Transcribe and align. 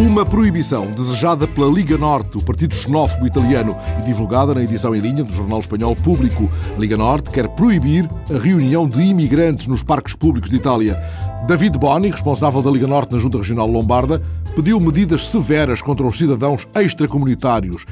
Uma 0.00 0.24
proibição 0.24 0.90
desejada 0.90 1.46
pela 1.46 1.70
Liga 1.70 1.98
Norte, 1.98 2.38
o 2.38 2.42
partido 2.42 2.74
xenófobo 2.74 3.26
italiano, 3.26 3.76
e 3.98 4.06
divulgada 4.06 4.54
na 4.54 4.62
edição 4.62 4.96
em 4.96 4.98
linha 4.98 5.22
do 5.22 5.30
jornal 5.30 5.60
espanhol 5.60 5.94
Público. 5.94 6.50
A 6.74 6.80
Liga 6.80 6.96
Norte 6.96 7.30
quer 7.30 7.46
proibir 7.48 8.08
a 8.34 8.38
reunião 8.38 8.88
de 8.88 9.02
imigrantes 9.02 9.66
nos 9.66 9.84
parques 9.84 10.14
públicos 10.16 10.48
de 10.48 10.56
Itália. 10.56 10.98
David 11.46 11.78
Boni, 11.78 12.10
responsável 12.10 12.62
da 12.62 12.70
Liga 12.70 12.86
Norte 12.86 13.12
na 13.12 13.18
Junta 13.18 13.36
Regional 13.36 13.66
Lombarda, 13.66 14.22
pediu 14.56 14.80
medidas 14.80 15.28
severas 15.28 15.82
contra 15.82 16.06
os 16.06 16.16
cidadãos 16.16 16.66
extracomunitários. 16.74 17.84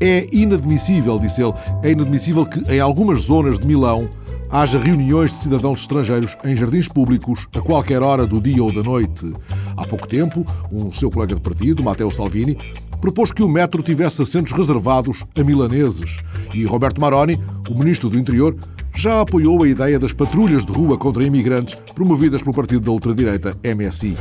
É 0.00 0.28
inadmissível, 0.30 1.18
disse 1.18 1.42
ele, 1.42 1.54
é 1.82 1.90
inadmissível 1.90 2.46
que 2.46 2.60
em 2.72 2.78
algumas 2.78 3.22
zonas 3.22 3.58
de 3.58 3.66
Milão 3.66 4.08
haja 4.50 4.78
reuniões 4.78 5.30
de 5.30 5.36
cidadãos 5.38 5.80
estrangeiros 5.80 6.36
em 6.44 6.54
jardins 6.54 6.86
públicos 6.86 7.48
a 7.56 7.60
qualquer 7.60 8.02
hora 8.02 8.24
do 8.24 8.40
dia 8.40 8.62
ou 8.62 8.72
da 8.72 8.84
noite. 8.84 9.34
Há 9.76 9.86
pouco 9.86 10.06
tempo, 10.06 10.44
um 10.72 10.90
seu 10.90 11.10
colega 11.10 11.34
de 11.34 11.40
partido, 11.40 11.82
Matteo 11.82 12.10
Salvini, 12.10 12.56
propôs 13.00 13.30
que 13.30 13.42
o 13.42 13.48
metro 13.48 13.82
tivesse 13.82 14.22
assentos 14.22 14.52
reservados 14.52 15.24
a 15.38 15.44
milaneses. 15.44 16.18
E 16.54 16.64
Roberto 16.64 17.00
Maroni, 17.00 17.38
o 17.68 17.74
ministro 17.74 18.08
do 18.08 18.18
Interior, 18.18 18.56
já 18.94 19.20
apoiou 19.20 19.62
a 19.62 19.68
ideia 19.68 19.98
das 19.98 20.12
patrulhas 20.12 20.64
de 20.64 20.72
rua 20.72 20.96
contra 20.96 21.22
imigrantes 21.22 21.74
promovidas 21.94 22.42
pelo 22.42 22.54
partido 22.54 22.80
da 22.80 22.90
ultradireita 22.90 23.54
MSI. 23.62 24.14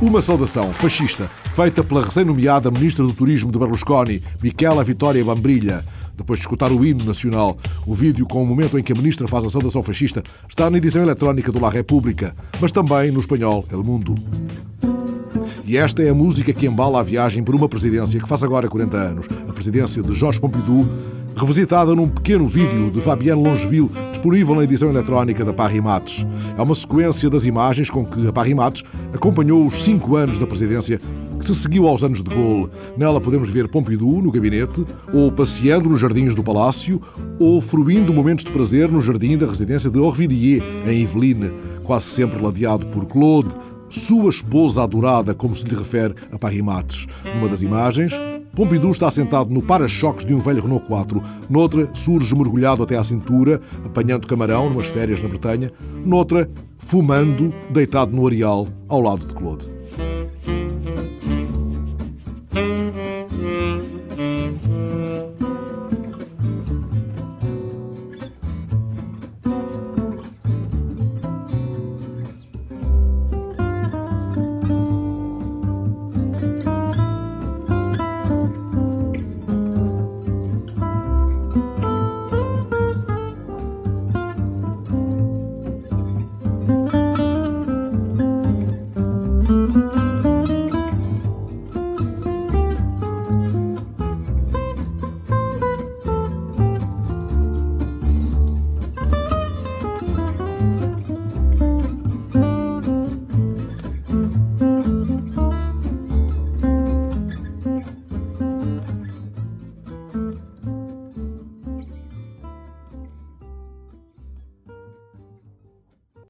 Uma 0.00 0.22
saudação 0.22 0.72
fascista 0.72 1.28
feita 1.56 1.82
pela 1.82 2.04
recém-nomeada 2.04 2.70
Ministra 2.70 3.04
do 3.04 3.12
Turismo 3.12 3.50
de 3.50 3.58
Berlusconi, 3.58 4.22
Michela 4.40 4.84
Vittoria 4.84 5.24
Bambrilha. 5.24 5.84
Depois 6.18 6.40
de 6.40 6.44
escutar 6.44 6.72
o 6.72 6.84
hino 6.84 7.04
nacional, 7.04 7.56
o 7.86 7.94
vídeo 7.94 8.26
com 8.26 8.42
o 8.42 8.46
momento 8.46 8.76
em 8.76 8.82
que 8.82 8.92
a 8.92 8.96
Ministra 8.96 9.28
faz 9.28 9.44
a 9.44 9.50
saudação 9.50 9.84
fascista 9.84 10.20
está 10.48 10.68
na 10.68 10.76
edição 10.76 11.00
eletrónica 11.00 11.52
do 11.52 11.60
La 11.60 11.70
República, 11.70 12.34
mas 12.60 12.72
também 12.72 13.12
no 13.12 13.20
espanhol 13.20 13.64
El 13.70 13.84
Mundo. 13.84 14.16
E 15.64 15.76
esta 15.76 16.02
é 16.02 16.10
a 16.10 16.14
música 16.14 16.52
que 16.52 16.66
embala 16.66 16.98
a 16.98 17.04
viagem 17.04 17.44
por 17.44 17.54
uma 17.54 17.68
presidência 17.68 18.18
que 18.18 18.28
faz 18.28 18.42
agora 18.42 18.68
40 18.68 18.96
anos, 18.96 19.28
a 19.48 19.52
presidência 19.52 20.02
de 20.02 20.12
Jorge 20.12 20.40
Pompidou, 20.40 20.88
revisitada 21.36 21.94
num 21.94 22.08
pequeno 22.08 22.48
vídeo 22.48 22.90
de 22.90 23.00
Fabienne 23.00 23.40
Longeville, 23.40 23.90
disponível 24.10 24.56
na 24.56 24.64
edição 24.64 24.90
eletrónica 24.90 25.44
da 25.44 25.52
Paris 25.52 25.80
Mates. 25.80 26.26
É 26.56 26.62
uma 26.62 26.74
sequência 26.74 27.30
das 27.30 27.44
imagens 27.44 27.88
com 27.88 28.04
que 28.04 28.26
a 28.26 28.32
Paris 28.32 28.54
Mates 28.54 28.82
acompanhou 29.14 29.64
os 29.64 29.84
cinco 29.84 30.16
anos 30.16 30.36
da 30.36 30.48
presidência 30.48 31.00
que 31.38 31.44
se 31.46 31.54
seguiu 31.54 31.86
aos 31.86 32.02
anos 32.02 32.22
de 32.22 32.28
Gaulle. 32.28 32.70
Nela 32.96 33.20
podemos 33.20 33.48
ver 33.48 33.68
Pompidou 33.68 34.20
no 34.20 34.32
gabinete, 34.32 34.84
ou 35.12 35.30
passeando 35.30 35.88
nos 35.88 36.00
jardins 36.00 36.34
do 36.34 36.42
palácio, 36.42 37.00
ou 37.38 37.60
fruindo 37.60 38.12
momentos 38.12 38.44
de 38.44 38.50
prazer 38.50 38.90
no 38.90 39.00
jardim 39.00 39.38
da 39.38 39.46
residência 39.46 39.90
de 39.90 39.98
Orvilliers, 39.98 40.62
em 40.86 41.02
Yvelines, 41.02 41.52
quase 41.84 42.06
sempre 42.06 42.40
ladeado 42.40 42.86
por 42.86 43.06
Claude, 43.06 43.54
sua 43.88 44.28
esposa 44.28 44.82
adorada, 44.82 45.34
como 45.34 45.54
se 45.54 45.64
lhe 45.64 45.74
refere 45.74 46.14
a 46.30 46.38
Paris 46.38 46.60
Mates. 46.60 47.06
Numa 47.34 47.48
das 47.48 47.62
imagens, 47.62 48.12
Pompidou 48.54 48.90
está 48.90 49.10
sentado 49.10 49.50
no 49.50 49.62
para-choques 49.62 50.26
de 50.26 50.34
um 50.34 50.38
velho 50.38 50.62
Renault 50.62 50.84
4. 50.86 51.22
Noutra, 51.48 51.88
surge 51.94 52.34
mergulhado 52.34 52.82
até 52.82 52.96
à 52.96 53.04
cintura, 53.04 53.60
apanhando 53.84 54.26
camarão 54.26 54.68
numas 54.68 54.88
férias 54.88 55.22
na 55.22 55.28
Bretanha. 55.28 55.70
Noutra, 56.04 56.50
fumando, 56.76 57.54
deitado 57.70 58.14
no 58.14 58.26
areal, 58.26 58.66
ao 58.88 59.00
lado 59.00 59.26
de 59.26 59.34
Claude. 59.34 59.77